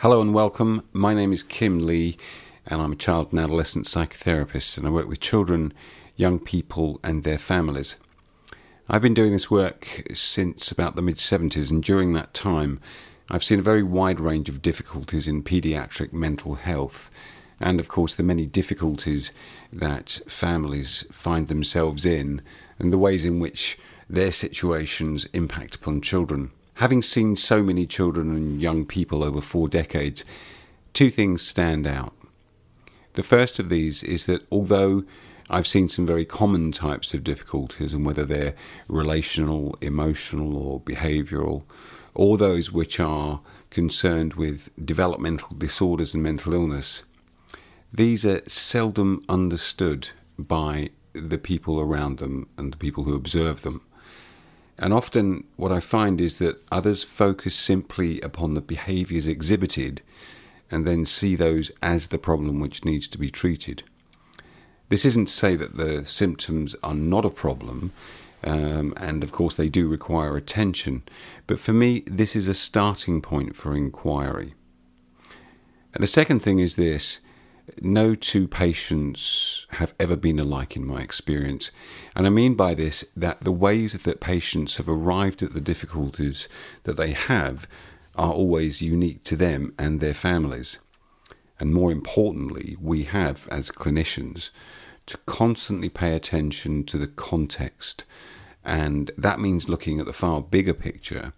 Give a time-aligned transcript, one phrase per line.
[0.00, 0.86] Hello and welcome.
[0.92, 2.18] My name is Kim Lee,
[2.66, 5.72] and I'm a child and adolescent psychotherapist, and I work with children,
[6.16, 7.96] young people, and their families.
[8.90, 12.78] I've been doing this work since about the mid 70s, and during that time,
[13.30, 17.10] I've seen a very wide range of difficulties in paediatric mental health,
[17.58, 19.30] and of course, the many difficulties
[19.72, 22.42] that families find themselves in,
[22.78, 23.78] and the ways in which
[24.10, 26.50] their situations impact upon children.
[26.76, 30.26] Having seen so many children and young people over four decades,
[30.92, 32.12] two things stand out.
[33.14, 35.04] The first of these is that although
[35.48, 38.54] I've seen some very common types of difficulties, and whether they're
[38.88, 41.62] relational, emotional, or behavioral,
[42.12, 47.04] or those which are concerned with developmental disorders and mental illness,
[47.90, 53.80] these are seldom understood by the people around them and the people who observe them.
[54.78, 60.02] And often, what I find is that others focus simply upon the behaviours exhibited
[60.70, 63.82] and then see those as the problem which needs to be treated.
[64.88, 67.92] This isn't to say that the symptoms are not a problem,
[68.44, 71.02] um, and of course they do require attention,
[71.46, 74.54] but for me, this is a starting point for inquiry.
[75.94, 77.20] And the second thing is this
[77.80, 81.70] no two patients have ever been alike in my experience.
[82.14, 86.48] And I mean by this that the ways that patients have arrived at the difficulties
[86.84, 87.66] that they have
[88.14, 90.78] are always unique to them and their families.
[91.58, 94.50] And more importantly, we have, as clinicians,
[95.06, 98.04] to constantly pay attention to the context.
[98.64, 101.32] And that means looking at the far bigger picture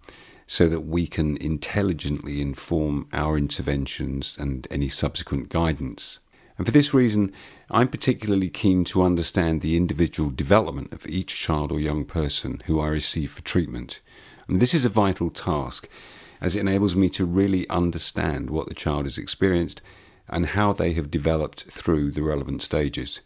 [0.51, 6.21] so that we can intelligently inform our interventions and any subsequent guidance.
[6.57, 7.31] And for this reason,
[7.69, 12.81] I'm particularly keen to understand the individual development of each child or young person who
[12.81, 14.01] I receive for treatment.
[14.47, 15.87] And this is a vital task
[16.41, 19.83] as it enables me to really understand what the child has experienced
[20.27, 23.21] and how they have developed through the relevant stages.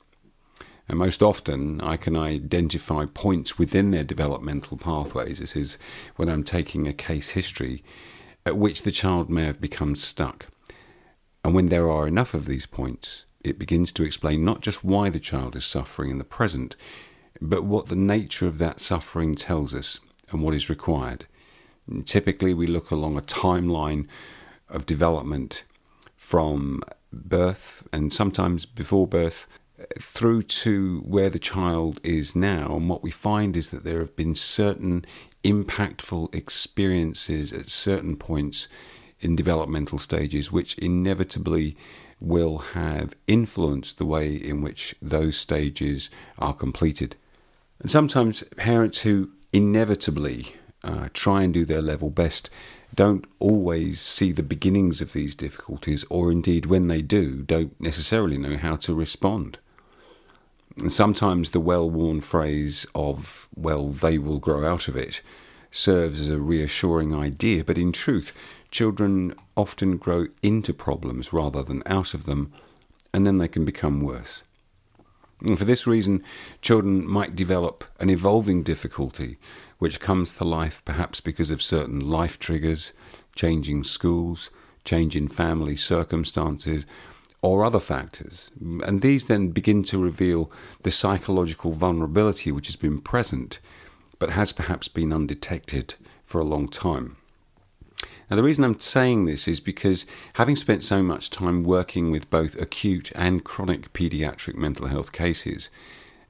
[0.88, 5.40] And most often, I can identify points within their developmental pathways.
[5.40, 5.78] This is
[6.18, 7.84] when I'm taking a case history
[8.46, 10.48] at which the child may have become stuck.
[11.44, 15.10] And when there are enough of these points, it begins to explain not just why
[15.10, 16.76] the child is suffering in the present,
[17.42, 20.00] but what the nature of that suffering tells us
[20.32, 21.26] and what is required.
[21.88, 24.08] And typically, we look along a timeline
[24.70, 25.64] of development
[26.16, 26.82] from
[27.12, 29.46] birth and sometimes before birth
[30.00, 32.76] through to where the child is now.
[32.76, 35.06] And what we find is that there have been certain
[35.44, 38.68] impactful experiences at certain points
[39.20, 41.78] in developmental stages, which inevitably
[42.20, 47.16] will have influenced the way in which those stages are completed.
[47.80, 52.50] And sometimes parents who inevitably uh, try and do their level best
[52.96, 58.38] don't always see the beginnings of these difficulties, or indeed, when they do, don't necessarily
[58.38, 59.58] know how to respond.
[60.78, 65.22] And sometimes the well worn phrase of, well, they will grow out of it,
[65.72, 68.32] serves as a reassuring idea, but in truth,
[68.72, 72.52] children often grow into problems rather than out of them,
[73.14, 74.44] and then they can become worse.
[75.42, 76.24] And for this reason,
[76.62, 79.38] children might develop an evolving difficulty
[79.78, 82.94] which comes to life perhaps because of certain life triggers,
[83.36, 84.50] changing schools,
[84.86, 86.86] change in family circumstances,
[87.44, 88.50] or other factors.
[88.60, 90.50] And these then begin to reveal
[90.82, 93.60] the psychological vulnerability which has been present
[94.18, 95.96] but has perhaps been undetected
[96.26, 97.18] for a long time.
[98.30, 100.06] Now, the reason I'm saying this is because
[100.36, 105.70] having spent so much time working with both acute and chronic paediatric mental health cases,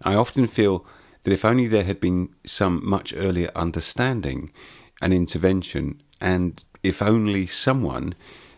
[0.04, 0.84] I often feel
[1.22, 4.52] that if only there had been some much earlier understanding
[5.00, 8.16] and intervention, and if only someone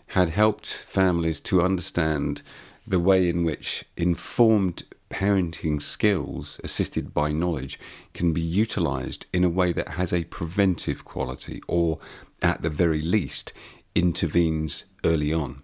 [0.08, 2.42] had helped families to understand
[2.88, 7.80] the way in which informed parenting skills, assisted by knowledge,
[8.14, 12.00] can be utilized in a way that has a preventive quality or
[12.42, 13.54] at the very least,
[13.96, 15.62] intervenes early on.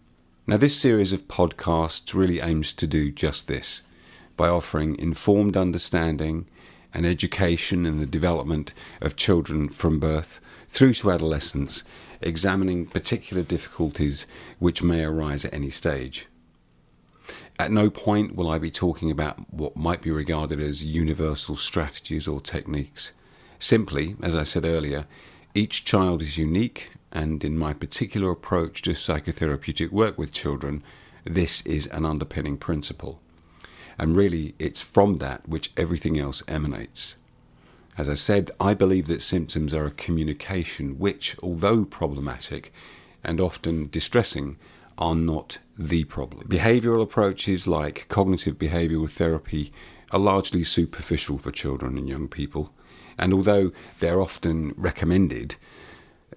[0.47, 3.81] Now, this series of podcasts really aims to do just this
[4.35, 6.47] by offering informed understanding
[6.93, 11.83] and education in the development of children from birth through to adolescence,
[12.21, 14.25] examining particular difficulties
[14.59, 16.27] which may arise at any stage.
[17.59, 22.27] At no point will I be talking about what might be regarded as universal strategies
[22.27, 23.11] or techniques.
[23.59, 25.05] Simply, as I said earlier,
[25.53, 30.81] each child is unique, and in my particular approach to psychotherapeutic work with children,
[31.23, 33.19] this is an underpinning principle.
[33.97, 37.15] And really, it's from that which everything else emanates.
[37.97, 42.73] As I said, I believe that symptoms are a communication which, although problematic,
[43.23, 44.57] and often distressing
[44.97, 46.47] are not the problem.
[46.47, 49.71] Behavioral approaches like cognitive behavioral therapy
[50.11, 52.73] are largely superficial for children and young people,
[53.17, 55.55] and although they're often recommended,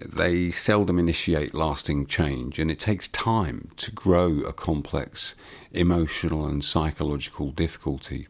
[0.01, 5.35] they seldom initiate lasting change, and it takes time to grow a complex
[5.71, 8.27] emotional and psychological difficulty.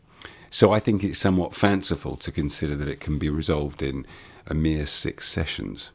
[0.52, 4.06] So I think it's somewhat fanciful to consider that it can be resolved in
[4.48, 5.92] a mere six sessions.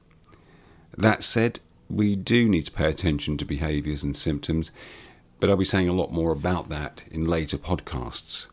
[0.96, 4.70] That said, we do need to pay attention to behaviours and symptoms,
[5.38, 8.48] but I'll be saying a lot more about that in later podcasts.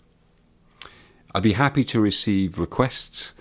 [1.35, 3.33] I'd be happy to receive requests.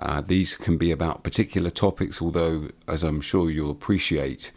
[0.00, 4.50] Uh, these can be about particular topics, although, as I'm sure you'll appreciate,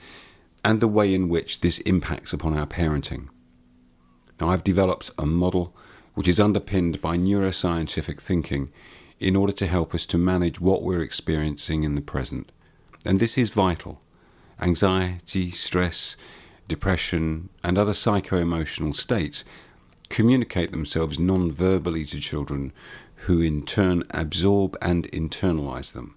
[0.65, 3.29] and the way in which this impacts upon our parenting.
[4.41, 5.75] Now, I've developed a model
[6.15, 8.71] which is underpinned by neuroscientific thinking
[9.19, 12.53] in order to help us to manage what we're experiencing in the present.
[13.05, 14.01] And this is vital.
[14.61, 16.17] Anxiety, stress,
[16.69, 19.45] depression, and other psycho emotional states
[20.09, 22.73] communicate themselves non verbally to children
[23.27, 26.15] who in turn absorb and internalize them.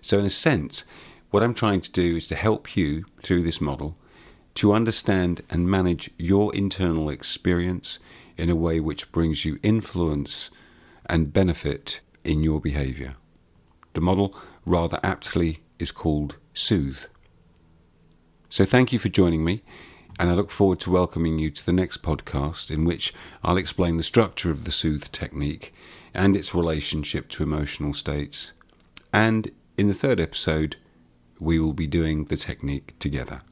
[0.00, 0.84] So, in a sense,
[1.30, 3.96] what I'm trying to do is to help you through this model
[4.54, 7.98] to understand and manage your internal experience
[8.36, 10.50] in a way which brings you influence
[11.06, 13.16] and benefit in your behavior.
[13.94, 14.34] The model,
[14.66, 17.04] rather aptly, is called Soothe.
[18.48, 19.62] So, thank you for joining me,
[20.18, 23.96] and I look forward to welcoming you to the next podcast in which I'll explain
[23.96, 25.72] the structure of the Soothe technique
[26.12, 28.52] and its relationship to emotional states.
[29.12, 30.76] And in the third episode,
[31.38, 33.42] we will be doing the technique together.